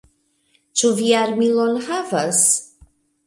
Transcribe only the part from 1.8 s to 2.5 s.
havas?